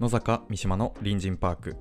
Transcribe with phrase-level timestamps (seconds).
[0.00, 1.76] 野坂三島の隣人パーク。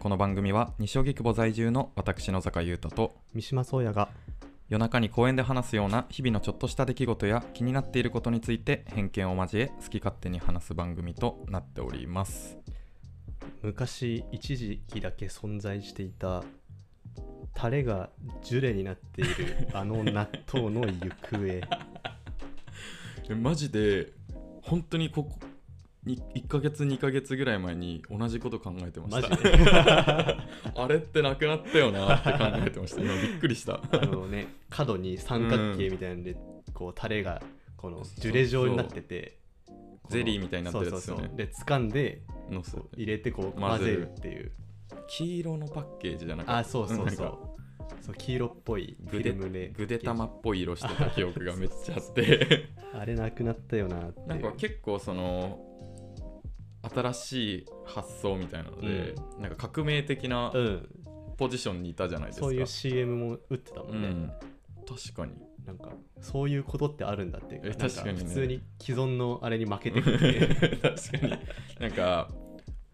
[0.00, 4.08] この番組は西荻窪在住の私野坂優太と三島宗也が
[4.68, 12.58] 夜中に公園で話すような日々のちょっとした出来事や気になっていることについて偏見を交え好き勝手に話す番組となっております。
[13.62, 16.42] 昔一時期だけ存在していた
[17.54, 18.10] タレが
[18.42, 21.46] ジュレになっているあの納豆の行方。
[23.30, 24.08] えマジで
[24.62, 25.45] 本当にここに
[26.06, 29.36] 1ヶ月2ヶ月ぐらい前に同じこと考えてました。
[29.36, 29.66] で
[30.76, 33.02] あれってなくなったよなって考えてました。
[33.02, 33.80] 今びっくりした。
[33.90, 36.36] あのね角に三角形みたいなんで、
[36.72, 37.42] こうタレが
[37.76, 39.38] このジュレ状になってて
[40.08, 41.22] ゼリーみたいになってるやつですよね。
[41.22, 41.46] そうそうそう。
[41.46, 42.62] で掴んでの
[42.94, 44.08] 入れてこう混ぜる。
[44.08, 44.52] っていう。
[45.08, 47.38] 黄色のパッケージじゃなくてあそうそうそう。
[48.00, 49.70] そう黄色っぽいフィルムで。
[49.70, 52.68] ぐで玉っぽい色してた記憶がめっちゃあって。
[52.94, 55.65] あれなくなったよなってなんか結構その
[56.94, 60.88] 新しい発想みたいなので、なんか革命的なうん。
[61.36, 64.22] ポジションにいたじゃないですか、そういう CM も打ってたもね、うん。
[64.24, 64.32] ん、
[64.88, 65.32] 確かに。
[65.66, 68.24] なんかそういうことってあるんだっていうえなん確かにね。
[68.24, 71.38] 普通に既存のあれに負けてくって、 確かに。
[71.80, 72.28] なんか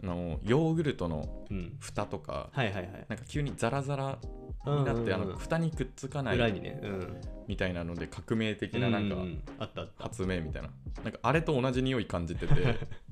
[0.02, 3.06] あのヨーグルトのうん、蓋とかはいはいはい。
[3.08, 4.18] なんか急にザラザラ
[4.66, 5.12] になって、うんうんうん。
[5.12, 10.70] あの蓋にくっつかない裏にね、うん、みたいなので革命的ななんか発明みたいな。
[11.04, 12.54] なんかあれと同じ匂い感じてて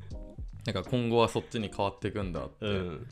[0.66, 3.06] なんか今後はそっちに変わっていくんだってうん。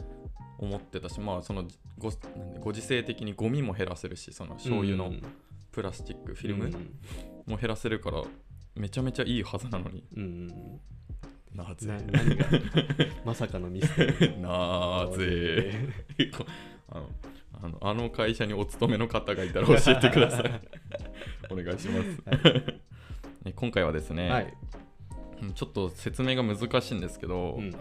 [0.58, 1.68] 思ってたし、まあその
[1.98, 2.12] ご
[2.60, 5.12] ご時世的にゴミも減らせるしその醤油の
[5.70, 6.72] プラスチックフィルムうん。
[7.46, 8.22] も減らせるから
[8.74, 10.04] めちゃめちゃいいはずなのに。
[10.16, 10.80] うんうん
[11.54, 11.88] なぜ？
[11.88, 12.46] な何が？
[13.24, 14.38] まさかのミステリー。
[14.38, 15.72] なぜ？
[16.36, 16.44] こ
[16.90, 17.08] あの
[17.60, 20.60] あのあの会社にお勤めの方がいたら教えてください。
[21.50, 22.22] お願いします、
[23.44, 24.77] え今回はですね、はい、うん
[25.54, 27.74] ちょっと説明が難しいんですけど、うん。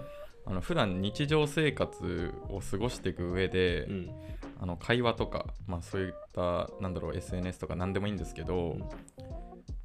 [0.46, 4.12] あの普段日常生活を過ごしていく上で、うん。
[4.60, 8.90] あの会話とか、まあ、そういったなんだろう SNS とか何でもいいんですけど、うん。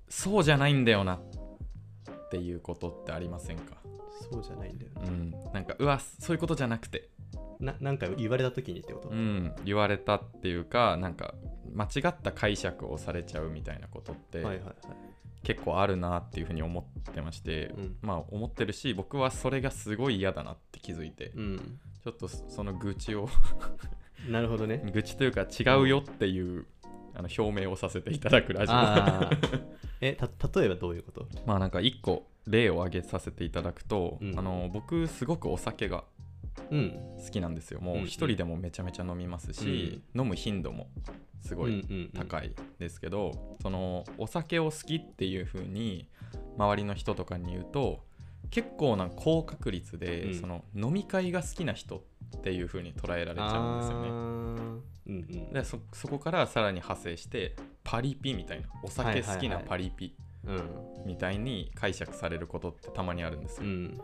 [0.09, 1.21] そうじゃないんだよなっ
[2.31, 3.77] ていうことってありませんか？
[4.31, 5.31] そうじゃないんだようん。
[5.53, 7.09] なんかうわそういうことじゃなくて。
[7.61, 11.35] ななんか言われた時にってこと、うん、言われたっていうかなんか
[11.73, 14.75] 間違った解釈をされちゃうみたいなことってはいはいはい
[15.43, 16.81] 結構あるなっていうふうに思
[17.11, 17.97] ってまして、うん。
[18.03, 21.79] まあ思ってるし僕はそれがすごい嫌だなって気づいて、うん。
[22.05, 23.29] ちょっとそその愚痴を
[24.29, 24.83] なるほどね。
[24.93, 26.67] 愚痴というか違うよっていう
[27.15, 28.77] あの表明をさせていただくラジオ。
[30.01, 30.29] えた
[30.61, 31.27] 例えばどういうこと？
[31.47, 34.39] まあなんか一個例を挙げさせていただくと、うん。
[34.39, 36.03] あの僕すごくお酒がうん
[36.57, 37.81] 好きなんですよ。
[37.81, 38.01] もううん。
[38.03, 40.89] うん一人でもめちゃめちゃ飲みますし、飲む頻度も
[41.41, 46.09] すごいい高いですけど、そのお酒を好きっていう風に
[46.57, 48.05] 周りの人とかに言うと
[48.51, 50.41] 結構な高確率で、うん。
[50.41, 52.05] その飲み会が好きな人
[52.37, 54.09] っていう風に捉えられちゃうんですよね。
[54.09, 55.53] うんうん。
[55.53, 60.15] でそそこからさらに派生してパリピみたいなお酒好きなパリピ
[60.47, 60.63] うん。
[61.07, 63.65] みたいに解釈されることってたまにあるんですよ。
[63.65, 64.01] うん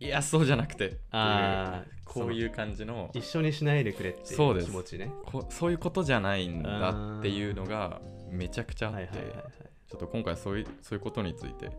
[0.00, 0.98] いやそうじゃなくて。
[1.10, 3.10] ああこういう感じの。
[3.14, 4.66] 一緒にしないでくれっていうそうです。
[4.66, 5.12] 気持ちね。
[5.26, 8.00] こそういうことじゃないんだっていうのが
[8.30, 9.44] めちゃくちゃあって、はいはいはいはい。
[9.88, 11.70] ちょっと今回そういうそういうことについて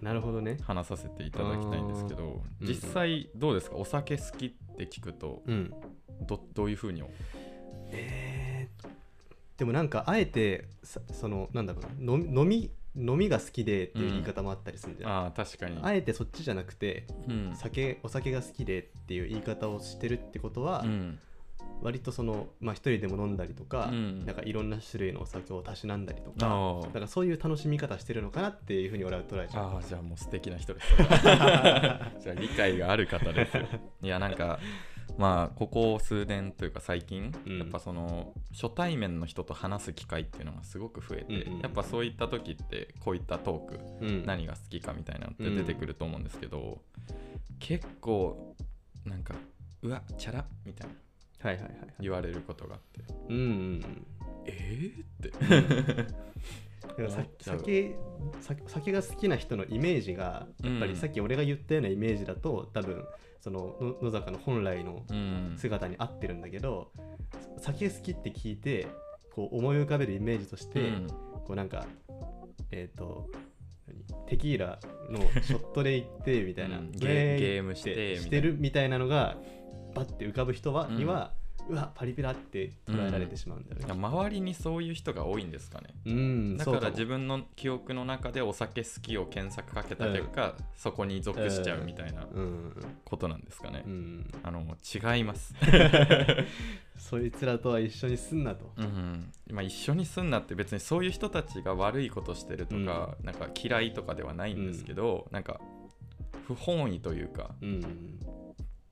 [0.00, 0.58] なるほどね。
[0.62, 3.76] 話させていただきたいんですけどうん実際どうですか？
[3.76, 5.72] お酒好きって聞くとうん。
[6.26, 7.02] どどういうふうに
[7.92, 8.88] えー
[9.56, 12.12] でもなんかあえてさそのなんだろうな
[12.42, 17.52] 飲み飲みが好きでっていう言い方もあったりするんじゃん、ああ確かに、あえてそっちじゃなくてうん。
[17.54, 21.18] 酒お酒が好きでっていう言い方をしてるってことは、うん。
[21.80, 24.26] 割とそのまあ一人でも飲んだりとか、うん。
[24.26, 26.82] なんかいろんな種類のお酒をたしなんだりとあかー。
[26.86, 29.64] だからそういう楽しみ方してるのかなっていうふうに俺は捉えちゃう。
[29.74, 30.96] ああじゃあもう素敵な人です。
[30.98, 32.00] じゃ
[32.32, 33.58] あ理解がある方です
[34.02, 34.58] いやなんか
[35.18, 37.58] まあここ数年というか最近、うん。
[37.58, 44.24] やっぱその初対面の人と話す機会っていうのがすごく増えて、うんうんやっぱそういった時ってこういったトークうん。
[44.24, 46.80] 何が好きかみたいなのって出てくると思うんですけど、
[47.58, 48.54] 結構
[49.04, 49.34] なんか
[49.82, 50.88] うわチャラみたい
[51.42, 54.06] なはいはいはい言われることがあってうんうんうん。
[54.46, 56.18] えー、って。
[57.08, 57.96] 酒
[58.40, 60.90] 酒酒が好きな人のイメージがやっぱうん。
[60.90, 63.04] りさっき俺が言ったようなイメージだと多分
[63.48, 65.54] そのの野坂の本来のうん。
[65.56, 66.92] 姿に合ってるんだけど、
[67.56, 68.86] 酒好きって聞いて
[69.34, 71.06] こう思い浮かべるイメージとして、うん。
[71.46, 71.86] こうなんか
[72.70, 73.30] えっ、と
[73.86, 74.26] 何？
[74.26, 74.78] テキーラ
[75.10, 76.92] のショットで行ってみたいな、うん。
[76.92, 79.38] ゲームしてしてるみたいなのが
[79.94, 80.96] バッて浮かぶ人は、うん。
[80.96, 81.32] には
[81.68, 85.88] うわパリピだって捉えられてしまうんだよね、周りにそういう人が多いんですかね。
[86.06, 92.74] うんだから自分の記憶の中でお酒好きを検索かけた結果、そこに属しちゃうみたいなうん。
[93.04, 94.30] ことなんですかね、うん。
[94.42, 95.54] あの違います、
[96.96, 98.72] そいつらとは一緒にすんなと。
[98.76, 99.30] うん。
[99.50, 105.60] まあ、一緒に住んだって別にそういう人たちが悪いことしてるとか、なんか嫌いとかではないんですけど、なんか
[106.46, 108.18] 不本意というかうん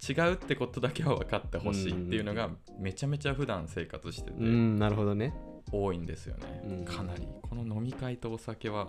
[0.08, 5.34] 違うってことだけは分かってほしいっていうのがめちゃめちゃ普段生活しててうんなるほどね。
[5.72, 6.84] 多いんですよね、うん。
[6.84, 7.26] かなり。
[7.42, 8.88] この飲み会とお酒は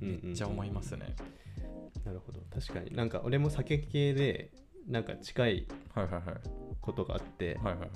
[0.00, 1.14] めめっちゃ思いますね、
[2.04, 2.40] なるほど。
[2.52, 2.94] 確かに。
[2.96, 4.50] なんか俺も酒系で
[4.88, 6.22] なんか近いはいはいはい。
[6.80, 7.90] ことがあって、はいはいはい。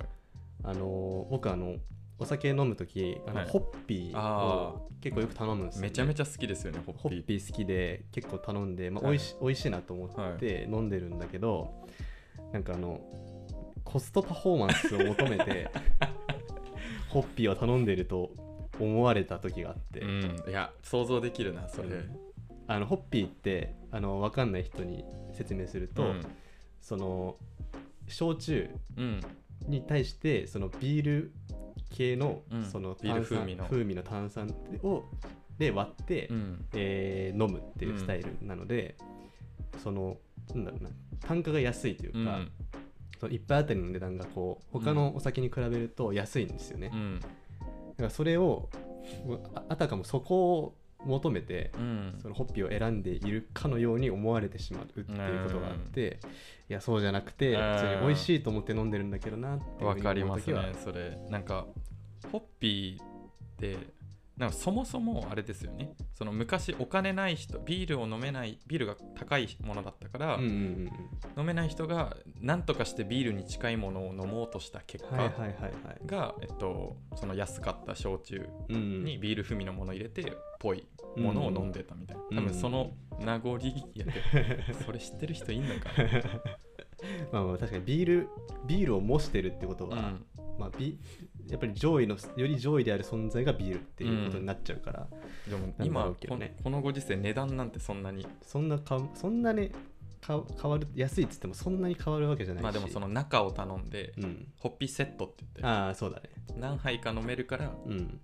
[0.64, 1.76] あのー僕あの
[2.20, 3.48] お酒飲む時あの、はい。
[3.48, 9.12] ホッピーを結構よく頼むんですよ、ね、めちゃめちゃ好きですよねホホッピー好きで結構頼んで、まあ、はい。
[9.12, 11.86] おいし美味しいなと思って飲んでるんだけど、
[12.52, 13.00] なんかあの
[13.84, 15.70] コストパフォーマンスを求めて
[17.08, 18.32] ホッピーを頼んでると
[18.78, 20.44] 思われた時があって、うん。
[20.48, 22.18] いや想像できるなそれ、うん。
[22.66, 26.20] あのホッピーってあの分かんない人に説明すると、うん。
[26.80, 27.36] その
[28.06, 29.20] 焼酎うん。
[29.66, 31.32] に対してそのビール
[31.90, 32.64] 系のうん。
[32.64, 33.64] そのビール風味の。
[33.64, 35.04] 風味の炭酸を
[35.58, 36.66] で割って、うん。
[36.74, 38.96] えー飲むっていうスタイルなので、
[39.82, 40.18] その
[40.54, 42.50] なんだろうな単価が安いというか、うん。
[43.20, 47.20] その一杯あたりの値段がこう他のお酒に比べると安いんですよね、だうん。
[47.96, 48.68] からそれを
[49.54, 50.74] ああたかもそこを
[51.04, 52.18] 求めてうん。
[52.22, 56.20] そのホッピーを選んでいるかのように思われてしまうっていうことがあって、
[56.68, 57.74] いやそうじゃなくてうん。
[57.74, 61.18] 普通に美味しいと思って飲んでるんだけどなっていわかりますねそれ。
[61.28, 61.66] なんか
[62.30, 63.06] ホッピーっ
[63.58, 63.76] て
[64.38, 65.94] なんかそもそもあれですよね。
[66.14, 70.90] その昔お金ない人ビールを飲めないビールが高いものだったから、うんうんうん
[71.36, 76.06] 飲めない人が何とかしてビールに近いものを飲もうとした結果うんはいはいはいはい。
[76.06, 83.58] が、えっと、その安かった焼酎うんにビール風味のものを入れてぽいものを飲んでたみたいな、うん多分その名残
[83.94, 84.12] やで
[84.84, 85.90] それ知ってる人いんのか
[87.32, 88.28] まあまあ確かにビール
[88.66, 90.26] ビールを模してるってことは、な、うん。
[90.58, 90.98] まあ、ビ
[91.48, 95.06] やっぱり上位のより上位である存在がビールっていうことになっちゃうから、
[95.48, 96.54] でもなんだ今ろうけどね。
[96.58, 99.72] ここのご時世値段なんてそんなにそんなかそんなね
[100.20, 102.64] か変わる安いっつってもそんなに変わるわけじゃないし。
[102.64, 104.48] まあでもその中を頼んで、うん。
[104.58, 106.30] ホッピーセットって言ってああそうだね。
[106.58, 108.20] 何杯か飲めるからうん。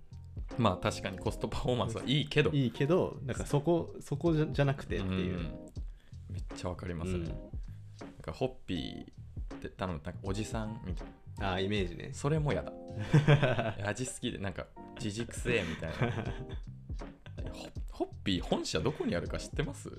[0.57, 2.51] まあ確かにコストパフォーマンスはいいけど。
[2.51, 5.41] いいけどなんかそこそこじゃなくてっていう、ん。
[6.29, 7.23] めっちゃわかりますね、うん。
[7.23, 7.35] なん
[8.21, 12.09] かホッピーって頼むなんかおじさんみたいなああイメージね。
[12.13, 12.71] それもやだ。
[13.85, 14.65] 味好きでなんか
[14.97, 15.95] 自軸性みたいな。
[17.51, 19.89] ホホッピー本社どこにあるか知ってます？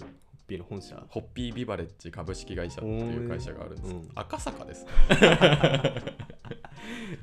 [0.48, 0.96] ビール本社？
[1.08, 4.08] ホッピービバレッジ株式会社っていう会社があるんです、うん。
[4.14, 4.86] 赤坂です。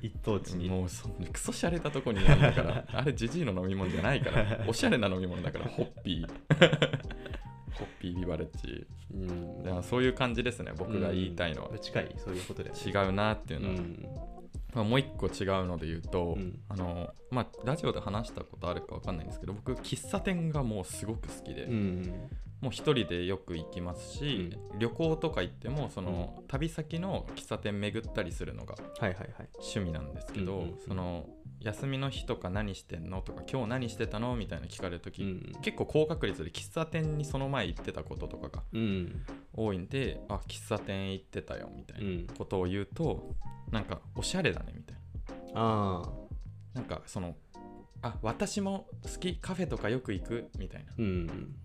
[0.02, 0.70] 一等地に。
[0.70, 2.86] もうそんなクソしゃれたとこにあるんだから。
[2.92, 4.66] あれジジイの飲み物じゃないから。
[4.68, 7.00] おしゃれな飲み物だからホッピー
[7.76, 9.64] ホッピービバレッジうん。
[9.64, 10.72] だからそういう感じですね。
[10.78, 14.06] 僕が言いたいのは、近いそういうことで違うなっていうのは、うん。
[14.74, 16.60] まあ、もう一個違うので言うと、うん。
[16.70, 22.30] あのまあラジオで話したことあるかわかんないんですけど僕喫茶店がもうすごく好きで、うん
[22.64, 30.78] もう一人でよく行きますし、旅行とか行ってもその、旅先の喫茶店巡ったりするのが趣味なんですけど、うんうんうん。
[30.88, 31.28] その
[31.64, 35.52] 休みの日とか何してんのとか今日何してたのみたいな聞かれるとき、うん。
[35.62, 39.26] 結構高確率で喫茶店にその前行ってたこととかがうん。
[39.54, 42.28] 多いんであ喫茶店行ってたよみたいなうん。
[42.38, 43.34] ことを言うと
[43.72, 44.98] なんかおしゃれだねみたい
[45.56, 46.10] ああ。
[46.76, 47.36] ななんかその
[48.02, 50.92] あ私も好きカフェとかよく行くみたいな。
[50.98, 51.56] うん。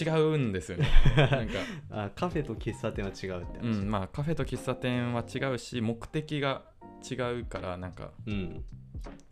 [0.00, 0.88] 違うんですよね。
[1.16, 1.54] なんか。
[1.90, 6.62] あカフェと喫茶店は違うってう話んまあカフェと喫茶店は違うし目的が
[7.08, 8.64] 違うからなんか、うん。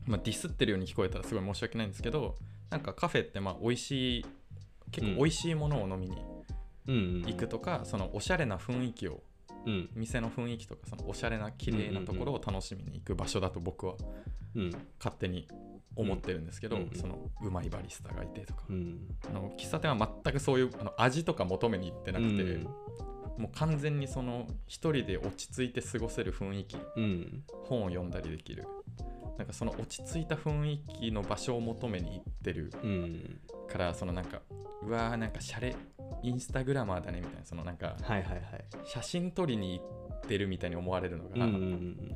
[0.07, 2.37] まあ、ディスってるように聞こえたらすごい申し訳ないんですけど
[2.71, 4.27] なんかカフェってまあ美味しい
[4.91, 6.17] 結構美味しいものを飲みに
[6.87, 9.23] うん行くとか、そのおしゃれな雰囲気を
[9.67, 9.91] うん。
[9.95, 13.95] 店の雰囲気とかそのおしゃれな綺麗なところを楽しみに行く場所だと僕は
[14.55, 14.71] うん。
[14.99, 15.47] 勝手に
[15.95, 16.91] 思ってるんですけど、うんうん。
[16.95, 22.69] そのうまいバリスタがいてとか、うんあの喫茶店は全くそういうあの味とか求めに行ってなくて、うん
[23.39, 26.77] もう完全にその一人で落ち着いて過ごせる雰囲気。
[26.97, 28.67] うん本を読んだりできる。
[29.39, 32.73] なんかその落ち着いた雰囲気の場所を求めに行ってる。
[32.83, 34.41] うんからそのなんか
[34.83, 35.77] うわーなんかシャレ
[36.23, 38.43] インスタグラマーだねみたいなそのなんかはいはいはい。
[38.85, 42.15] 写真撮りに行ってるみたいに思われるのが、うんうんうん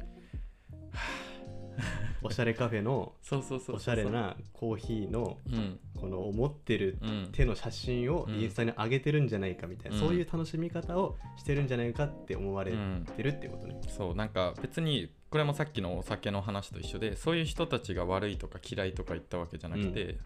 [2.23, 5.79] おしゃれカフェのおしゃれなコーヒーのうん。
[6.01, 8.41] この思ってるうん手の写真をうん。
[8.41, 10.03] インスタに上げてるんじゃないかみたいな、うん。
[10.03, 13.81] そういう楽しみ方をしてるんじゃないかって思われうんてるってことね。
[13.89, 20.19] そうなんか別にこれもさっきのお酒の話と一緒でそういう人たちが悪いとか嫌いとか言ったわけじゃなくて、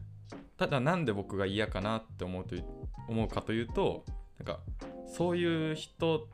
[0.56, 2.56] ただなんで僕が嫌かなって思うと
[3.08, 4.04] 思うかというと
[4.38, 4.60] なんか
[5.06, 6.28] そういう人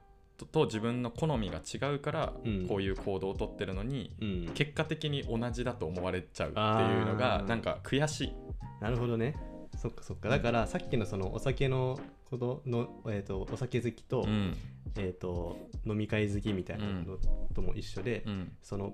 [0.47, 2.67] とと自分の好みが違うから、うん。
[2.69, 4.51] こういう行動をとってるのにうん。
[4.55, 8.35] 結果的に同じだと思われちゃうっていうのがなんか悔しい。
[8.81, 9.37] なるほどね。
[9.79, 10.29] そっかそっか。
[10.29, 11.99] だからさっきのそのお酒の
[12.31, 14.57] ことの、えー、とお酒好きと,、うん。
[14.97, 17.17] えー、と飲み会好きみたいなの
[17.55, 18.53] とも一緒で、うん。
[18.63, 18.93] その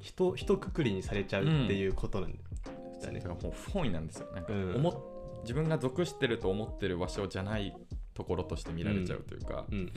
[0.00, 3.20] 人一括りにされちゃうっていうことなんだね。
[3.20, 3.28] だか。
[3.28, 4.28] らもう不本意なんですよ。
[4.34, 4.82] なんかうん。
[5.42, 7.74] 自分が属してると思ってる場所じゃない
[8.14, 9.90] ところとして見られちゃうというか、うんうんうん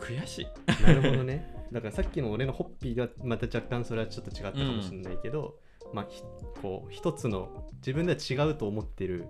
[0.00, 0.82] 悔しい。
[0.82, 1.54] なるほどね。
[1.72, 5.54] だからさっきの俺のホッピーがまた若干それはちょっと違ったかもしれないけど、
[5.92, 6.22] まあひ
[6.60, 9.26] こう一つの自分では違うと思ってる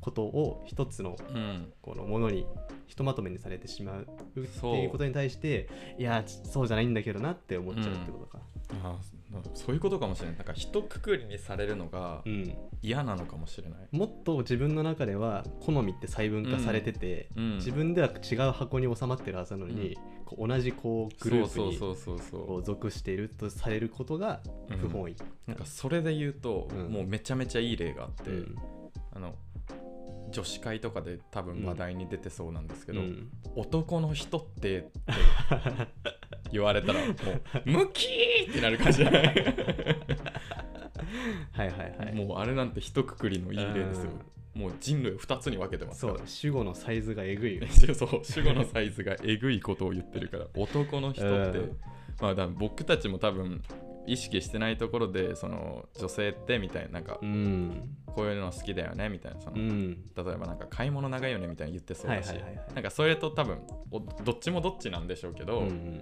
[0.00, 2.46] ことを一つのうんこのものに
[2.86, 5.68] ひとまとめにされてしまうっていうことに対して
[5.98, 8.38] いやそうじゃないんだけどなって思っちゃうってことか。
[8.82, 10.36] あーそういうことかもしれない。
[10.36, 13.88] なんか一括りにされるのがうん、嫌なのかもしれない。
[13.90, 24.78] もっと自分の中では好みって細分化されてて、うん、自分では違う箱に収まってるはずなのに、こう同じこうグループに属しているとされることがうん。
[24.78, 25.16] 不本意。
[25.46, 26.92] なんかそれで言うと、うん。
[26.92, 28.56] もうめちゃめちゃいい例があって、うん。
[29.12, 29.34] あの
[30.30, 33.30] 女子会とかで多分話題に出てそうなんですけど、うん。
[33.54, 34.90] 男の人ってって
[36.52, 37.12] 言われたらもう
[37.64, 39.24] ムキーってなる感じじゃない
[41.52, 42.14] はいはいはい。
[42.14, 44.10] もうあれなんて一括りのいい例ですよ。
[44.54, 47.66] もう人類を2つに分けてますそう、主語のサイズがえぐいよ。
[47.94, 51.76] そう主語のサイズがえぐいことを言ってるから男の人って、うん。
[52.20, 53.62] まあだ僕たちも多分
[54.06, 57.96] 意識してないところでその女性ってみたいななんかうん。
[58.14, 60.04] こういうの好きだよねみたいなその、うん。
[60.16, 62.32] 例えばなんか買い物長いよねみたいに言ってそうだし、
[62.74, 63.58] なんかそれと多分
[63.90, 66.00] おどっちもどっちなんでしょうけど、うんうん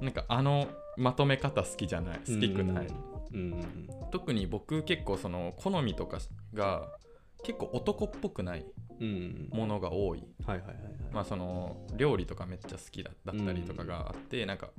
[0.00, 6.18] なんかあのまとめ方好きじゃないうん好きくない、うんうん特に僕結構その好みとか
[6.54, 6.88] が
[7.42, 8.87] 結構男っぽくないうん。
[9.50, 10.92] ものが多いはいはいはいはい。
[11.12, 14.70] まあその料理とかめっちゃ好きだだったりとかがあって、なんか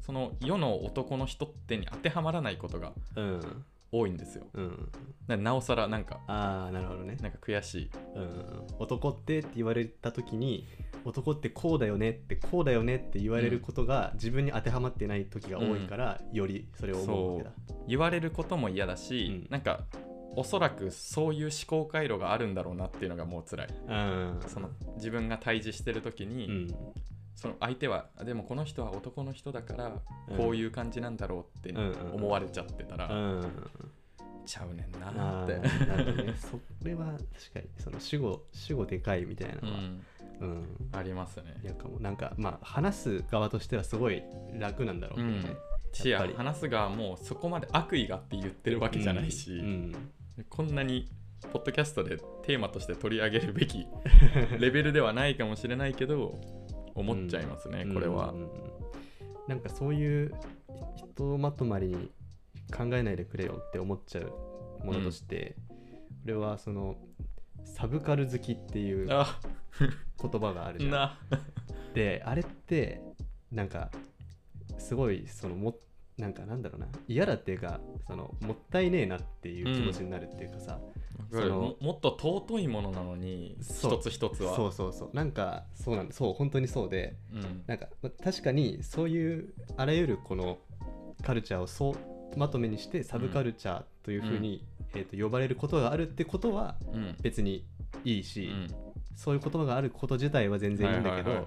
[0.00, 3.64] その世の男の人ってに当てはまらないことがうん。
[3.90, 4.92] 多いんですようん。
[5.28, 7.16] ななおさらなんかああ、なるほどね。
[7.22, 8.66] なんか悔しいうん。
[8.78, 10.66] 男ってって言われたときに、
[11.06, 17.52] 男ってこうだよねって、こうだよねって言われることが自分に当てはまってない時が多いから、よりそれを思うわけだ。
[17.86, 19.80] 言われることも嫌だし、うんなんか
[20.38, 24.40] おそらくそういう思考回路があるんだろうなっていうのがもう辛いうん。
[24.46, 26.68] その自分が対峙してる時に、うん。
[27.34, 29.92] その相手はでもこの人は男の人だから
[30.28, 31.80] うんこういう感じなんだろうってうんう
[32.10, 33.52] ん思われちゃってたら、うん。
[34.46, 35.68] ちゃうねんなあってね。
[36.38, 37.18] それは確
[37.54, 40.02] かに、その主語、主語でかいみたいなのは、うん、
[40.40, 40.66] うん。
[40.92, 44.22] ありますねいやかもなんかまあ話す側としてはすごい
[44.54, 45.56] 楽なんだろうけどね。
[45.92, 50.12] しやっぱり話す側もそこまで悪意があって言ってるわけじゃないし、うん
[50.44, 51.08] こんなに
[51.52, 53.86] ポッドキャストでテーマとして取り上げるべき
[54.58, 56.40] レベルではないかもしれないけど
[56.94, 57.94] 思っちゃいますね、うん。
[57.94, 58.48] これは、うん
[59.48, 60.34] なんかそういう
[60.96, 62.12] ひとまとまりに
[62.70, 65.56] 考えないでくれよって思っちゃうものとして、
[66.26, 66.96] 俺はその
[67.64, 69.40] サブカル好きっていう言あ
[70.20, 70.90] 葉があるじゃん。
[70.92, 71.18] な。
[71.94, 73.00] であれって
[73.50, 73.90] なんか
[74.76, 75.74] すごいそのも
[76.18, 76.88] なんかなんだろうな。
[77.06, 80.80] 嫌だっていうかそのもったいねえなっていう気持ちになるっていうかさ、わ
[81.30, 81.50] そかる。
[81.50, 84.56] のももっと尊いものなのにそう一つ一つは。
[84.56, 85.10] そうそうそう。
[85.14, 87.16] なんかそうなんそう本当にそうで。
[87.32, 87.62] うん。
[87.66, 90.58] なんかま確かにそういうあらゆるこの
[91.22, 97.16] カルチャーをそうまとめにしてサブカルチャーというふうに、えー、と呼ばれることがあるってことはうん。
[97.22, 97.64] 別に
[98.04, 98.66] いいし、うん。
[99.14, 101.46] そういう言葉があること自体は全然いいんだけど、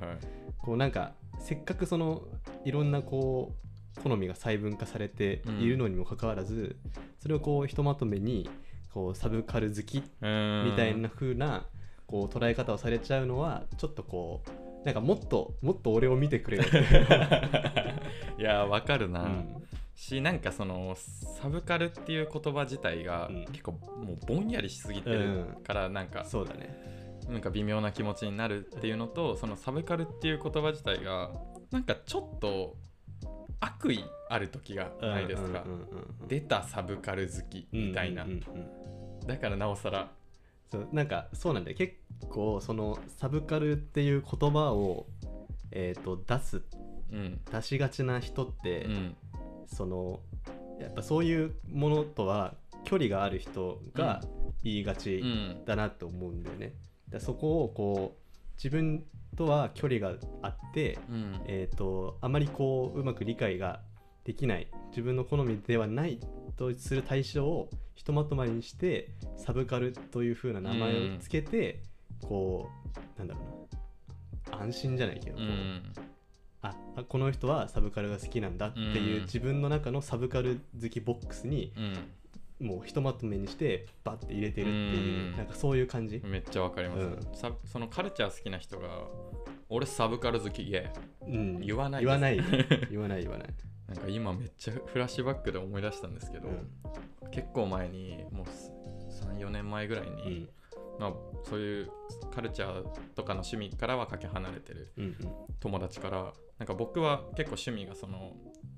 [0.57, 2.23] こうなんかせっかくその
[2.65, 3.70] いろんなこう
[4.03, 6.77] 好みが細分化されているのにもかかわらず、
[7.19, 8.49] それをこうひとまとめに
[8.93, 11.65] こうサブカル好きみたいな風な
[12.07, 16.79] こう捉え方をされちゃうのはちょっとこうなんかもっともっと俺を見てくれよって、
[18.39, 19.63] いやわかるな、うん。
[19.95, 23.45] しなんかそのサブカルっていう言葉自体がうん。
[23.45, 26.75] 結構もうぼんやりしすぎてるからなんか、そうだね。
[27.29, 31.31] なんか微妙な気持ちになるっていうのとそのサブカルっていう言葉自体が
[31.69, 32.75] なんかちょっと
[33.61, 35.87] 悪意ある時がないですか、うんうんうん
[36.21, 38.61] うん出たサブカル好きみたいな、うんうんうん
[39.21, 39.27] うん。
[39.27, 40.11] だからなおさら。
[40.71, 41.95] そうなんかそうなんだよ結
[42.29, 45.07] 構そのサブカルっていう言葉を、
[45.71, 46.61] えー、と出す
[47.11, 47.41] うん。
[47.51, 49.15] 出しがちな人って、うん。
[49.67, 50.21] その
[50.79, 54.21] やっぱそういうものとは距離がある人が
[54.63, 55.65] 言いがちうん。
[55.65, 56.67] だなと思うんだよね。
[56.67, 56.75] だか
[57.17, 59.03] らそこをこう自分
[59.35, 61.41] とは距離があって、うん。
[61.45, 63.81] えー、とあまりこううまく理解が
[64.23, 66.19] できない自分の好みではない
[66.57, 71.83] とする対象をひとまとまりにしてサブカルという風な名前をつけて、
[72.21, 72.69] こ
[73.15, 74.61] うなんだろうな。
[74.63, 75.93] 安心じゃないけど、こううん。
[76.63, 79.23] ああこの人はサブカルが好きなんだっていう、うん。
[79.23, 81.93] 自分の中のサブカル好きボックスにうん
[82.61, 85.37] もうひとまとめにしてバッて入れてるっていう、うん。
[85.37, 87.35] なんかそういう感じ、めっちゃわかります、うん。
[87.35, 88.87] さそのカルチャー好きな人が
[89.69, 90.91] 俺サブカル好きイエ
[91.27, 92.39] うん、言わない言わない。
[92.91, 93.47] 言わない言わない、
[93.87, 96.49] なんか今めっちゃフラッシュバックで思い出したんですけど、
[97.31, 98.45] 結構前にもう
[99.37, 100.49] 34年前ぐらいに、うん。
[100.99, 101.13] まあ、
[101.43, 101.91] そういう
[102.33, 105.17] カルチャーとかの趣味からはかけ離れてるうん。
[105.59, 108.33] 友達からなんか僕は結構趣味がその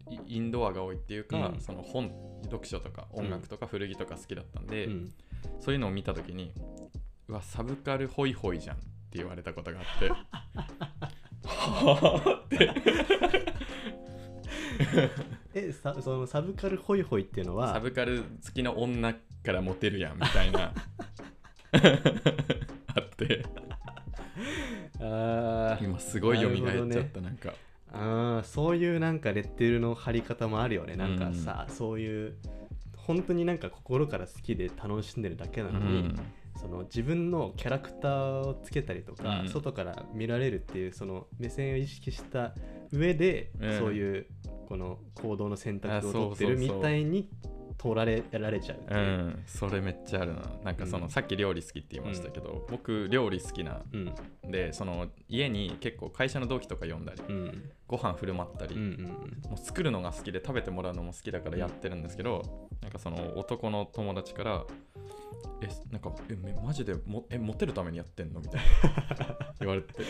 [0.09, 1.61] イインドアが多いっていうか、うん。
[1.61, 2.11] その本
[2.43, 4.91] 読書とか音楽とか古着とか好きだったんで、うん。
[4.91, 5.13] うん
[5.59, 6.53] そういうのを見た時に
[7.27, 10.25] うわサブカルホイホイじゃんって言われたことがあっては
[12.25, 12.71] あって。
[15.53, 19.19] えさそのサブカルホイホイっていうのはサブカル好きな女か
[19.51, 20.73] らモテるやんみたいな
[21.73, 21.77] あ
[22.99, 23.45] って。
[24.99, 25.83] あー。
[25.83, 27.01] 今すごい蘇っちゃなるほどね。
[27.01, 27.53] った、なんか
[27.93, 30.95] あーそういうなんかレッテルの貼り方もあるよね。
[30.95, 32.35] なんかさ、そういう
[32.97, 36.15] 本当になんか心から好きで楽しんでるだけなうのに、ん。
[36.55, 39.49] その自分のキャラクターをつけたりとか、うん。
[39.49, 42.53] 外から見られるっていうその目線を意識した
[42.91, 43.79] 上で、うん。
[43.79, 44.27] そういう
[44.67, 47.29] この行動の選択を取ってるみたいに
[47.77, 48.99] 取られられちゃうういう。
[49.29, 50.41] ん、それめっちゃあるな。
[50.63, 51.09] なんかその、うん。
[51.09, 54.13] さっき料理好きって言いましたけど、僕料理好きなうん。
[54.51, 57.71] でその家に結構会社の同期とか呼んだりうん。
[57.87, 59.03] ご飯振る舞ったり、うんうん
[59.49, 64.65] もう作るのが好きで食べてもらうのも好きだからやってるんですけど、なんかその男の友達から
[65.61, 68.61] 「えなんかえめマジでもえモテるためにやってんの?」みたい
[69.19, 69.53] な。
[69.59, 69.93] 言われて「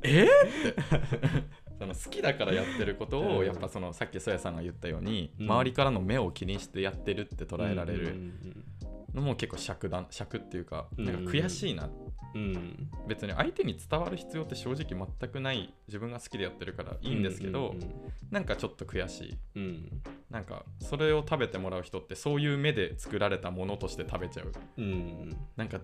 [0.04, 0.24] え？
[0.24, 0.26] っ?」
[0.68, 3.36] ってその好きだからやってることうん。
[3.38, 5.46] をやっぱそのさっきそやさんが言ったように、うん。
[5.46, 8.00] 周りからの目を気にしてやってるって捉えられうん
[8.44, 8.54] る
[9.14, 11.04] のも結構尺だ尺っていうかうん。
[11.06, 11.88] なんか悔しいな、
[13.08, 17.80] 別に相手に伝わる必要って正直全くない自分が好きでやってるからいいんですけど、うん
[18.30, 19.38] なんかちょっと悔しい。
[20.30, 24.52] なんかそれを食べてもらう人ってそういう目で作られたものとして食べちゃう。
[24.76, 25.36] うん。
[25.56, 25.80] なんか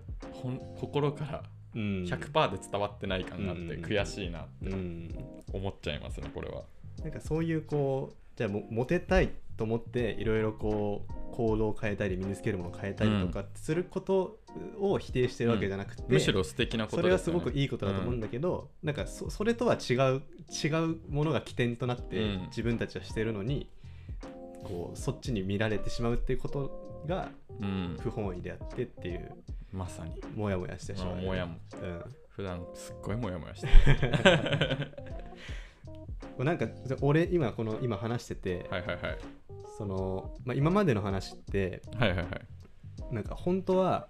[0.77, 3.85] 心からうん100%で伝わってない感があってうん。
[3.85, 5.09] 悔しいなってうん。
[5.53, 6.63] 思っちゃいますねこれは。
[7.03, 14.39] なんかそういうこうじゃあもモテたいと思っていろいろこう行動を変えたり身につけるものを変えたりとかすること
[14.79, 20.23] を否定してるわけじゃなくて、むしろ素敵なことそれはですごくいいことだと思うんだけど、なんかそそれとは違う
[20.63, 22.41] 違うものが起点となってうん。
[22.47, 23.69] 自分たちはしてるのに、
[24.63, 27.29] こうそっちに見られてしまうっていうことが
[27.61, 27.97] うん。
[28.01, 29.31] 不本意であってっていう
[29.77, 30.19] まさに。
[30.35, 31.57] モヤモヤしてしまう、もやも。
[31.81, 32.03] うん。
[32.29, 33.67] 普段すっごいもやもやして
[36.35, 36.67] これ なんか
[37.01, 39.17] 俺今この今話してて、はいはいはい。
[39.77, 42.29] そのまあ、今までの話ってはいはいはい。
[43.11, 44.09] なんか本当は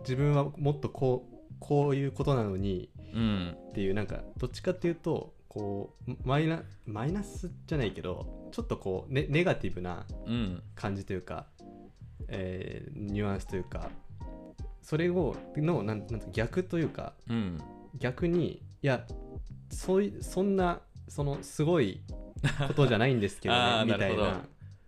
[0.00, 3.56] 自分はもっとこうこういうことなのにうん。
[3.70, 10.62] っていうなんかどっちかっていうとこうマイナマイナスじゃないけどちょっとこうネネガティブなうん。
[10.74, 11.46] 感じというか、
[12.28, 13.90] えーニュアンスというか
[14.88, 17.58] それをのなんなんて逆というかうん。
[17.98, 19.04] 逆にいや
[19.68, 22.00] そういそんなそのすごい
[22.66, 24.40] ことじゃないんですけど あねみたいな。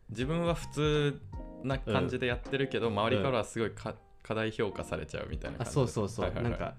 [0.08, 1.20] 自分は普通
[1.64, 3.94] な感じでやってるけど、周りからはすごいか、
[4.30, 6.52] 課題評価されちゃうみたいなあ感じそうそうそう、はいはいはい。
[6.52, 6.74] なんか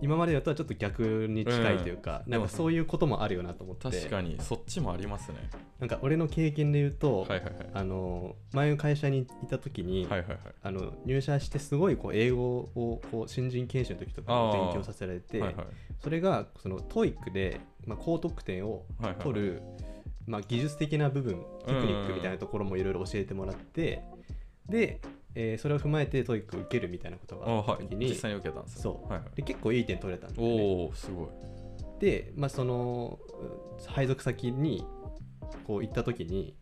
[0.00, 3.90] 今までだとはちょっと逆に近いというか、なんかそういうこともあるよなと思って。
[3.90, 5.50] 確かにそっちもありますね。
[5.80, 7.52] なんか俺の経験で言うと、はいはいはい。
[7.74, 10.38] あの前の会社にいた時に、はいはいはい。
[10.62, 15.66] あの入社してすごいこう英語をこう新人研修の時とかに勉強させられて、はいはい。
[16.02, 19.16] それがその TOEIC で、まあ、高得点をはいはい。
[19.18, 19.62] 取る、
[20.26, 21.34] まあ、技術的な部分
[21.66, 24.02] テクニックみたいなところもいろいろ教えてもらって、
[24.70, 25.00] で、
[25.40, 29.12] えーそれを踏まえて TOEIC を受けるみたいなことがあはいあった時に、実際に受けたんですそう。
[29.12, 29.36] はいはい。
[29.36, 30.62] で結構いい点取れたんだよね。
[30.62, 31.28] おおすごい。
[32.00, 34.84] で、まあ、そのう配属先に
[35.64, 36.56] こう行った時に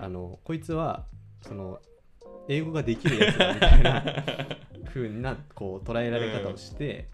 [0.00, 1.06] あのこいつは
[1.42, 1.80] その
[2.48, 4.04] 英語ができるやつだみたいな
[4.94, 7.08] 風なこう捉えられ方をして、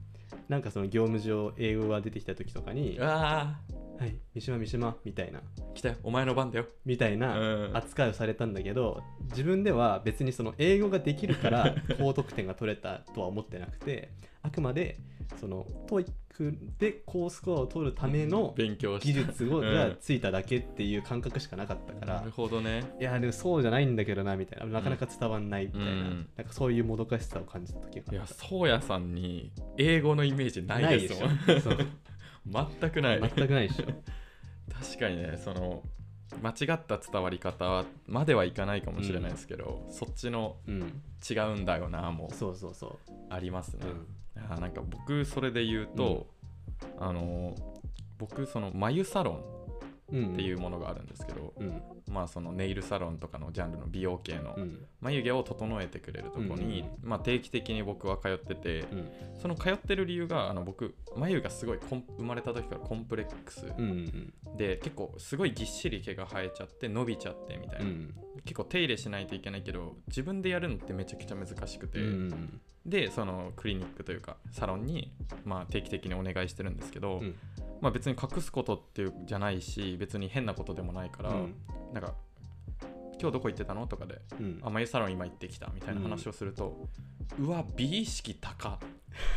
[0.49, 3.59] なんかその業務上英語が出てきた時とかにうわ
[3.99, 5.41] 「はい三島三島」みたいな。
[5.41, 5.43] ー
[5.75, 5.97] 来たよ。
[6.03, 6.67] お前の番だよ。
[6.85, 7.77] みたいなうん。
[7.77, 14.11] 扱いをされたんだけど自分では別にその英語ができるから 高得点が取れたとは思ってなくて
[14.43, 14.99] あくまで
[15.41, 19.75] その TOEIC で高スコアを取るための勉強し技術をうん。
[19.75, 22.85] がついただけっていう感覚しかなかったから、なるほどね。
[23.01, 24.67] いやでもそうじゃないんだけどなみたいな。
[24.67, 26.29] なかなか伝わんないみたいな,、うん。
[26.37, 31.37] なんかそういうもどかしさを感じた時がいやそうやさんに英語のイメージないですもん。
[31.37, 31.71] ないでしょ。
[31.71, 31.79] そう
[32.47, 33.21] 全くない。
[33.21, 33.87] 全くないでしょ。
[34.73, 35.83] 確かにねその
[36.43, 41.03] 間違った伝わり方まではいかないかもしれないですけど、そっちのうん。
[41.29, 46.27] 違うんだよなもそうそうそありますね、う、うんあなんか僕それで言うと、
[46.99, 47.55] あの
[48.19, 49.56] 僕その眉サロうん、ン
[50.09, 51.83] っていうものがあるんですけど、うん。
[52.09, 54.87] まあそのネイルサロンとかのジャンルの美容系のうん。
[55.01, 59.09] 眉毛を整えてくれるところに、まあ、定期的に僕は通っててうん。
[59.41, 68.15] その通ってる理由があの僕眉がすごい生まれた時からコンプレックスうんで結構すごいぎっしり毛が生えちゃって伸びちゃってみたいな、うん。
[68.45, 75.13] 結構手入れしないといけないけど自分でやるのってめちゃくちゃ難しくて、うんでそのクリニックというかサロンに、
[75.45, 77.35] まあ、定期的にお願いしてるんですけど、うん。
[77.81, 81.55] まあ、別に隠すことっていうじゃないし別に変なことでもないから、うん。
[81.93, 82.15] なんか
[83.21, 84.61] 今日どこ行ってたのとかでうん。
[84.63, 86.87] あ眉サロン今行ってきたみたいな話をすると、
[87.39, 88.79] うわ美意識高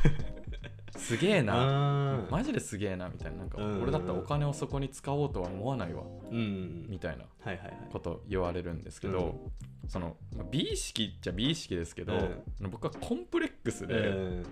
[0.97, 2.25] すげえな。
[2.29, 3.39] マジですげえなみたいな。
[3.39, 3.81] なんかうん。
[3.83, 6.03] 俺だったらお金をそこに使おうとは思わないわ。
[6.31, 6.85] うん。
[6.89, 7.25] みたいな。
[7.43, 7.77] はいはいはい。
[7.91, 9.39] こと言われるんですけど、
[9.87, 12.13] そのまあ美意識っちゃ美意識ですけど、
[12.69, 14.45] 僕はコンプレックスで、うん。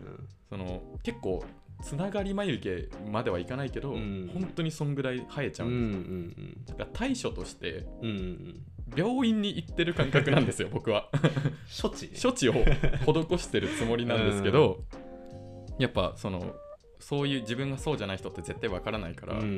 [0.50, 1.43] その結構
[1.84, 4.30] つながり眉毛まではいかないけど、うん。
[4.34, 8.63] 本当にそんぐらい生えちゃううんんですよ、うんだから対処としてうんうん
[8.95, 11.10] 病院に行ってる感覚なんですよ僕は。
[11.82, 12.08] 処置？
[12.21, 14.86] 処置を施してるつもりなんですけど、
[15.77, 16.55] やっぱその
[16.99, 19.51] そういう自分がそうじゃない人って絶対わからないから、うんうんう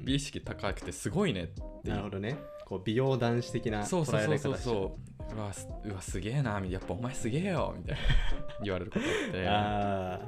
[0.00, 0.04] ん。
[0.04, 2.38] 美意識高くてすごいねってなるほどね。
[2.64, 4.98] こう美容男子的なそうそうそうそうそ
[5.32, 5.34] う。
[5.34, 8.00] うわすうわすげえなやっぱお前すげえよみたいな
[8.62, 9.48] 言われることって。
[9.48, 10.20] あ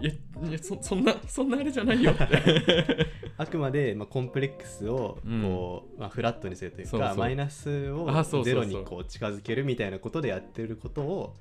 [0.00, 2.24] いやいやそそんなそんなあれじゃないよって。
[2.24, 3.06] ー
[3.38, 5.42] あくまで、まあ、コンプレックスをうん。
[5.42, 11.36] こう、まあ、フラットにするというかマイナスをゼロにこう近づけるみたいなことでやってることを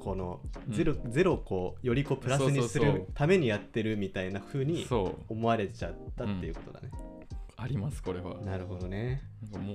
[0.00, 4.86] このゼロ,、ゼロをこうよりこうプラスにするためにやってるみたいな風に
[5.28, 6.90] 思われちゃったっていうことだね、
[7.56, 8.40] ありますこれは。
[8.40, 9.22] なるほどね。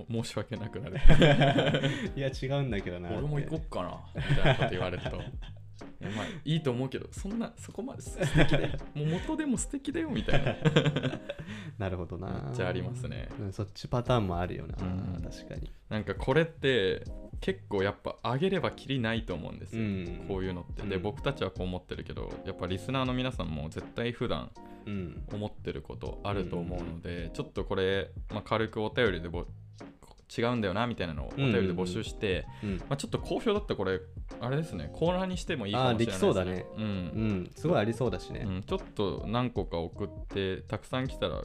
[0.10, 0.98] も申し訳なくなる。
[2.16, 5.22] いや違うんだけどな俺も行こっかなみたいなこと言われると
[6.02, 10.56] いやまあいいと思うけどそんなそこまです素敵だよ もう元でも素敵だよみたいな。
[11.78, 12.28] なるほどな。
[12.28, 13.30] めっちゃありますね。
[13.40, 15.22] うんそっちパターンもあるよな、うん。
[15.22, 15.72] 確かに。
[15.90, 17.04] なんかこれって
[17.42, 20.26] 結構やっぱ上げればきりないと思うんですよ、うん。
[20.28, 20.84] こういうのって。
[20.84, 21.02] でうん。
[21.02, 24.52] 僕たちはこう思ってるけどやっぱリスナーの皆さんも絶対普段
[24.86, 25.24] うん。
[25.34, 29.46] 思ってることあると思うので、ちょっとこれ、まあ、軽くお便りでぼ
[30.36, 34.00] 違うんだよなみたいなのをお便りで募集して、うんまあ、ちょっと好評だったらこれ
[34.40, 36.66] あれですねコーナーにしてもいいかもしれないですあーできそうだね。
[36.78, 36.84] うん。
[36.84, 41.44] うんすごいありそうだしね、うん、ちょっと何個か送ってたくさん来たら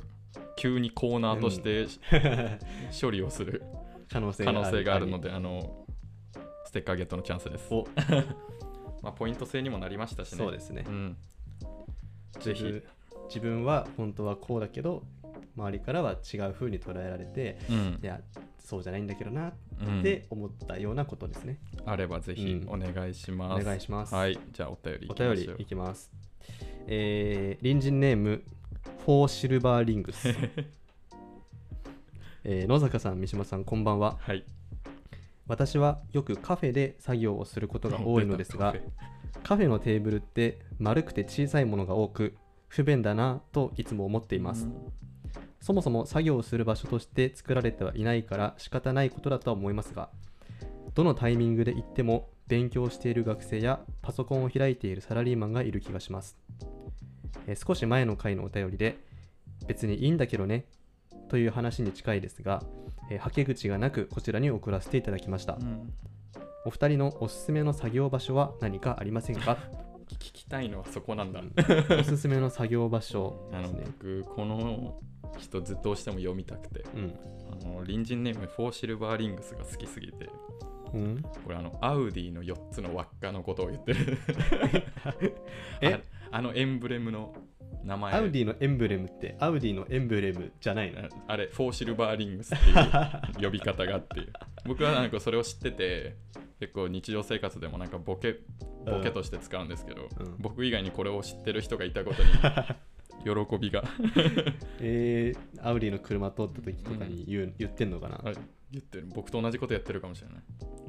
[0.57, 1.87] 急にコーナーとして、
[3.01, 3.63] 処理をする
[4.11, 4.45] 可能性
[4.85, 5.87] があるのであの
[6.67, 7.87] ステッカーゲットのチャンスです、お。
[9.03, 10.39] まあ、ポイント制にもなりましたしね。
[10.39, 10.85] そうですね。
[10.87, 11.17] うん、
[12.39, 12.63] ぜひ。
[12.65, 12.83] 自分
[13.31, 15.05] 自分は本当はこうだけど
[15.57, 18.01] 周りからは違う風に捉えられてうん。
[18.03, 18.21] いや
[18.71, 19.53] そうじゃないんだけどなっ
[19.85, 20.03] うん。
[20.05, 24.39] て思ったようなことですね、あればぜひお願いします、お願いします、はい。
[24.53, 26.13] じゃあお便りいお便りいきます。
[26.87, 28.45] えー、隣人ネーム
[29.05, 30.29] フォーシルバーリングス、
[32.45, 34.19] えー野坂さん三島さんこんばんは。
[34.21, 34.45] はい。
[35.49, 38.77] 私はよくカフェで作業をすることが多いのですが
[39.43, 39.69] カフェ。
[39.69, 42.37] のテーブルって丸くて小さいものが多く
[42.69, 44.69] 不便だなといつも思っています、
[45.61, 50.09] そもそも作業をする場所として作られてはいないから仕方ないことだとは思いますが
[50.95, 56.37] どのタイミングで行っても勉強している学生やパソコンを開いているサラリーマンがいる気がします、
[57.47, 58.99] えー少し前の回のお便りで
[59.67, 60.65] 別にいいんだけどね
[61.29, 62.63] という話に近いですが、
[63.11, 65.93] えーはけ口がなくこちらに送らせていただきました、うん。
[66.65, 69.57] お二人のおすすめの作業場所は何かありませんか？
[70.17, 71.43] 聞きたいのはそこなんだ、
[71.99, 73.85] おすすめの作業場所あのですね。
[73.87, 75.01] 僕この
[75.39, 76.85] 人ずっとしても読みたくて。
[76.95, 77.15] うん。
[77.53, 80.29] あの隣人ネームフォーシルバーリングスが好きすぎて。
[80.93, 81.23] うん？
[81.45, 84.19] これあのアウディの4つの輪っかのことを言ってる。
[85.81, 85.95] え？
[86.33, 87.35] ああのエンブレムの
[87.85, 88.13] 名前。
[88.15, 89.37] アウディのエンブレムって？
[89.41, 91.01] アウディのエンブレムじゃないの？
[91.01, 94.09] ああれフォーシルバーリングスっていう呼び方があって
[94.67, 96.17] 僕はなんかそれを知ってて
[96.61, 98.41] 結構日常生活でもなんかボケ
[98.85, 100.35] ボケとして使うんですけど、うん。
[100.39, 102.29] 僕以外にこれを知ってる人がいたことに
[103.49, 103.83] 喜びが。
[104.79, 108.17] えー、アウディの車通った時とかに言う、言ってんのかな？
[108.17, 108.33] あ
[108.71, 109.09] 言ってる。
[109.15, 110.43] 僕と同じことやってるかもしれない。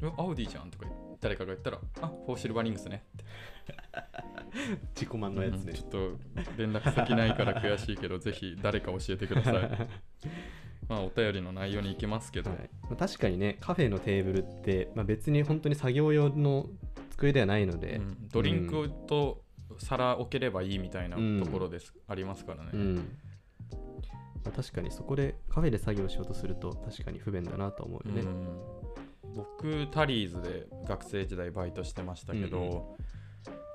[0.03, 0.85] えアウディじゃんとか
[1.21, 3.05] 誰かが言ったらあフォーシルバーリングスね。
[4.93, 5.77] 自己満のやつでうん。
[5.77, 5.97] ちょっと
[6.57, 9.87] 連絡先ないから悔しいけどぜひ誰か教えてください
[10.87, 12.69] まあお便りの内容に行きますけど、はい。
[12.83, 16.67] まあ確かにねカフェのテーブルって、まあ、別に本当に作業用の
[17.11, 18.29] 机ではないので、うん。
[18.29, 19.43] ドリンクと
[19.77, 22.95] 皿置ければいいみたいなところです、ありますからね、うん。
[24.43, 29.35] まあ確かにそこでカフェで作業しようとすると確かに不便だなと思うよね、うん。
[29.35, 32.81] 僕タリーズで学生時代バイトしてましたけど、うんうん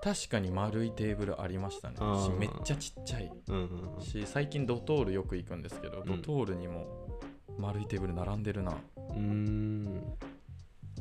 [0.06, 1.96] 確かに丸いテーブルありましたね。
[2.38, 3.28] めっちゃちっちゃい。
[3.48, 4.00] うんうんうん。
[4.00, 6.06] し最近ドトールよく行くんですけど、ん。
[6.06, 7.18] ドトールにも
[7.58, 10.16] 丸いテーブル並んでるな、うーん。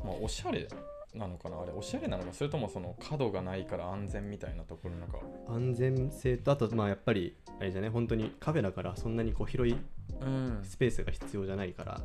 [0.02, 0.66] まあ、おしゃれ
[1.14, 1.60] なのかな？
[1.62, 5.20] あれおしゃれなのかそれともその角がないから安全みたいなところなのか。
[5.50, 9.76] 安全性とあとまあやっぱりあれじゃね本当にカフェだからそんなにこう広い
[10.20, 10.60] うん。
[10.64, 12.00] スペースが必要じゃないから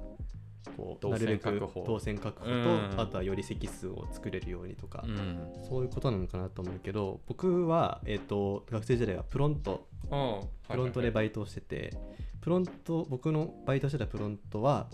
[0.78, 1.84] こう動なるべく線確保。
[1.86, 2.93] 動線確保と、うん。
[2.97, 5.39] あとはより席数を作れるようにとか、うん。
[5.67, 9.88] そういうことなのかなと思うけど僕は、えー、と学生時代はプロント。
[10.10, 11.93] あプロントでバイトをしてて、
[12.41, 14.88] プロント僕のバイトしてたプロントは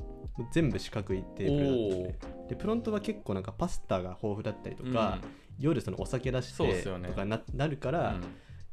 [0.51, 2.45] 全部四角いテーブルだったね。
[2.49, 5.19] でプロントは結構なんかパスタが豊富だったりとか、
[5.59, 7.09] 夜そのお酒出しそうってすよね。
[7.09, 8.23] とかな,、なるからうん。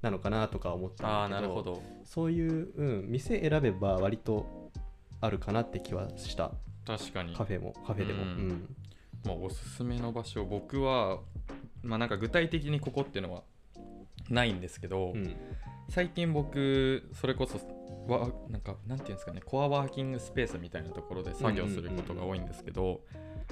[0.04, 1.82] なのかなとか思ったんだけど,、なるほど。
[2.04, 4.70] そういう、うん、店選べば割と
[5.20, 6.52] あるかなって気はした
[6.86, 7.34] 確かに。
[7.34, 8.48] カフェもカフェでも、ううん。
[8.48, 8.76] ん
[9.24, 11.20] まあ、おすすめの場所僕は
[11.82, 13.42] まあなんか具体的にここっていうのは
[14.28, 15.36] ないんですけど、うん。
[15.88, 17.58] 最近僕それこそ
[18.08, 23.00] わなんかなんていうんですかねコアワーキングスペースみたいなところで作業することが多いんですけど、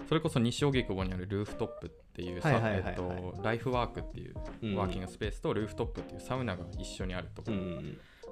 [0.08, 2.42] それこそ西荻窪にあるルーフトップっていう
[3.42, 4.76] ライフワークっていううん。
[4.76, 7.82] ワーキングスペースとルーフトップっていうサウナが一緒にあるとこうんうんろ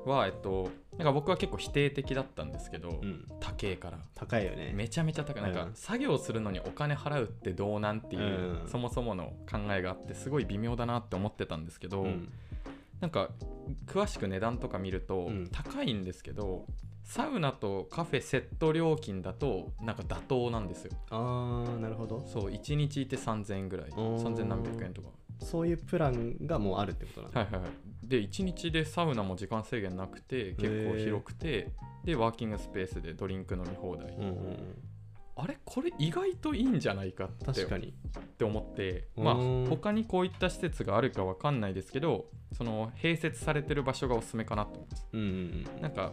[0.06, 3.24] は、えっとなんか僕は結構否定的だったんですけど、うん。
[3.40, 3.98] 高えから。
[4.14, 4.72] 高いよね。
[4.74, 5.42] めちゃめちゃ高い。
[5.42, 5.74] なんかうん。
[5.74, 8.68] 作業するのにお金払うってどうなんっていう、うん。
[8.68, 12.28] そもそもの考えがあってすごい微妙だなって思ってたんですけど、うん。
[13.00, 13.30] なんか
[13.86, 15.48] 詳しく値段とか見るとうん。
[15.50, 16.66] 高いんですけど、
[17.04, 20.92] サウナとカフェセット料金だとなんか妥当なんですよ。
[21.10, 22.20] ああなるほど。
[22.26, 23.90] そう1日いて3000円ぐらい。
[23.92, 24.22] おー。
[24.22, 25.08] 3000何百円とか。
[25.40, 27.70] そういうプランがもうあるってことなんだ、はいはいはい
[28.11, 31.70] で1日でサウナも時間制限なくて結構広くて
[32.05, 34.83] でワーキングスペースでドリンク飲み放題、うんうんうん。
[35.37, 37.94] あれこれ意外といいんじゃないかって確かに。
[38.18, 39.25] って思ってうん。
[39.25, 39.35] まあ
[39.70, 45.25] 他にこういった施設があるかわかんないですけどその併設されてる場所がおすすめかなと思いますうんう
[45.79, 45.81] ん。
[45.81, 46.12] なんか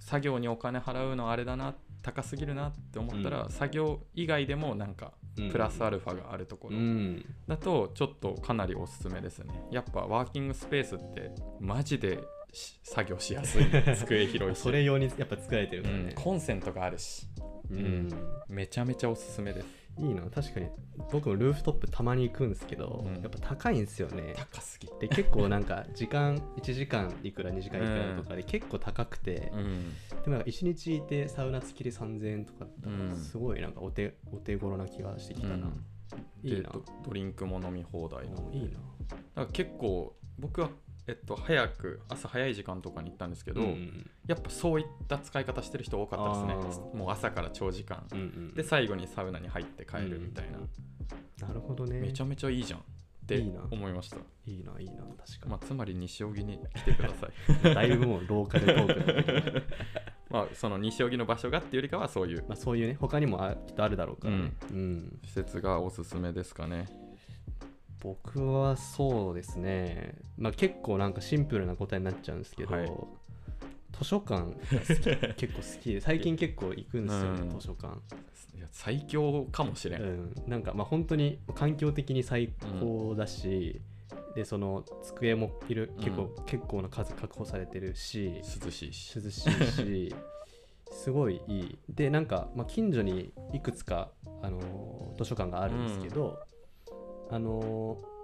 [0.00, 3.50] 作業にお金払うのあれだな高すぎるなって思ったら、うん。
[3.50, 6.76] 作業以外でもなんかうんプラスアルファがあるところ。
[6.76, 7.24] うん。
[7.46, 9.52] だとちょっとかなりおすすめですね。
[9.70, 12.20] やっぱワーキングスペースってマジで
[12.52, 13.66] し作業しやすい。
[13.96, 14.58] 机広いし。
[14.58, 17.26] それ用にやっぱ作られてるうんからね、コンセントがあるし。
[17.70, 18.08] うん。
[18.48, 20.22] めちゃめちゃおすすめですいいな。
[20.22, 20.68] 確かに。
[21.10, 23.22] 僕もルーフトップたまに行くんですけど、うん。
[23.22, 24.34] やっぱ高いんですよね。
[24.36, 24.88] 高すぎ。
[25.00, 29.92] で結構なんか時間1時間いくら2時間いくらとかで結構高くて、うん。
[30.24, 33.16] でもなんか1日いてサウナ付きで3000円とかだったらうん。
[33.16, 35.84] すごいなんかお手お手頃な気がしてきたな、うん。
[36.42, 36.60] いいな。
[36.60, 38.58] でドドリンクも飲み放題なので。
[38.58, 38.70] いいな。
[38.70, 38.80] だか
[39.36, 40.70] ら結構僕は
[41.08, 46.84] えっと早く朝早い時間とかに行ったんですけど、うんやっぱそういった使い方してる人多かったあですね。
[46.94, 48.04] もう朝から長時間。
[48.12, 50.58] うんうんで最後にサウナに入って帰るみたいな、
[51.46, 52.00] なるほどね。
[52.00, 52.82] めちゃめちゃいいじゃんっ
[53.26, 54.16] て思いました。
[54.46, 57.30] いいないいな確かに、まあ、つまり西荻に来てください。
[57.74, 59.62] だいぶもうローカルトーク
[60.30, 65.20] まあその西荻の場所がっていうよりかはそういうまあそういうね他にもあきっとあるだろうからね、うん。
[65.24, 66.86] 施設がおすすめですかね
[68.06, 72.92] 僕はそうですね、まあ、結構なんかシンプルな答えになっちゃうんですけど、はい。
[73.98, 74.52] 図書館
[75.34, 77.58] 結構好きで最近結構行くんですよね、うん。
[77.58, 77.94] 図書館、
[78.56, 83.80] いや最強かもしれん、うん、なんかまあ本当に環境的に最高だし、
[84.36, 89.18] でその机もいる結構、結構な数確保されてるし涼しいし。
[89.18, 90.14] 涼しいし
[90.92, 91.78] すごいいい。
[91.88, 96.38] でなんか、まあ、近所にいくつか、あのー図書館があるんですけど、
[97.30, 98.16] あのー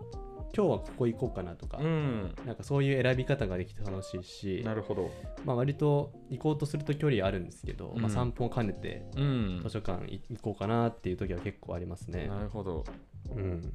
[0.54, 2.34] 今日はここ行こうかなとか、うん。
[2.44, 5.10] なんかそういう選び方ができて楽しいしなるほど。
[5.46, 9.60] まあ、割と行こうとすると距離あるんですけど、まあ、うん散歩を兼ねてうん。
[9.62, 12.26] 図書館い行こうかなっていう時は結構ありますね。
[12.28, 12.84] なるほど。
[13.30, 13.74] うん、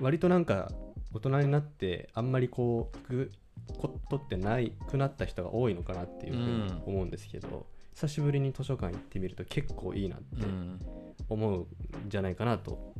[0.00, 0.72] 割となんか
[1.12, 3.32] 大人になってあんまりこう行く
[3.76, 10.80] ことってないくなった人が多いのかなっていうふうに思うんですけど、久しぶりに図書館行ってみると結構いいなってうん。
[11.28, 11.66] 思うん
[12.08, 12.94] じゃないかなと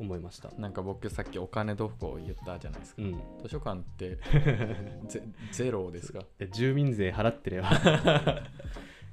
[0.00, 0.50] 思いました。
[0.58, 4.18] なんか僕さっきお金どこ言ったじゃないですか、うん、図書館って
[5.06, 6.20] ゼゼロですか？
[6.38, 7.70] で住民税払ってれば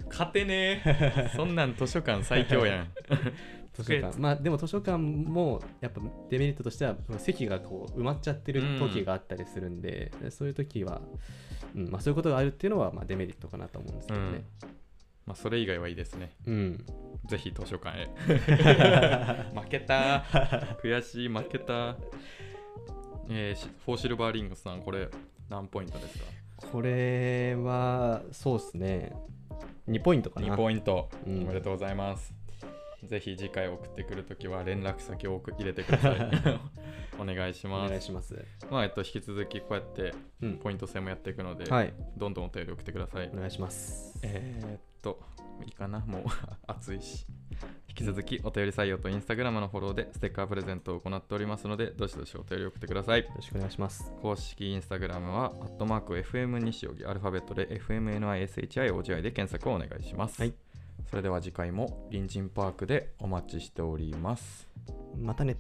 [0.10, 1.32] 勝てねえ。
[1.36, 2.88] そんなん図書館最強やん。
[3.74, 4.18] 図書館。
[4.20, 11.02] まあでも図書館もやっぱデメリットとしては席がこう埋まっちゃってる時があったりするんで、でそういう時は、
[11.76, 14.46] うんまあ、そういうことがあるっていうのはまあデメリットかなと思うんですけどね。
[15.26, 16.32] まあそれ以外はいいですね。
[16.46, 16.86] うん、
[17.26, 18.06] ぜひ図書館へ。
[19.60, 20.24] 負けた。
[20.84, 21.96] 悔しい負けた。
[23.30, 25.10] えー、しフォーシルバーリングさんこれ
[25.50, 26.26] 何ポイントですか？
[26.72, 29.14] これはそうですね。
[29.88, 30.48] 2ポイントかな。
[30.48, 31.44] 2ポイント、うん。
[31.44, 32.34] おめでとうございます。
[33.04, 36.18] ぜひ次回送ってくるときは連絡先を送入れてください。
[37.20, 37.90] お願いしおます。
[37.90, 38.44] 願いします。
[38.72, 40.58] まあえっと引き続きこうやってうん。
[40.58, 41.94] ポイント制もやっていくので、はい。
[42.18, 43.30] どんどんお便り送ってください。
[43.34, 44.20] お願いします。
[44.24, 45.20] えー、っと、
[45.66, 46.24] いいかな、もう
[46.68, 47.26] 暑いし。
[47.90, 53.28] 引き続きお便り採用とインスタグラムのフォローでステッカープレゼントを行っておりますので、どしどしお便り送ってくださいよ。
[53.36, 60.40] ろしくお願いします公式インスタグラムは、アットマーク FM 西荻アルファベットで FMNISHIOGI で検索をお願いします。
[60.42, 60.54] はい
[61.10, 64.68] それでは次回も隣人パークでお待ちしております。
[65.18, 65.56] またね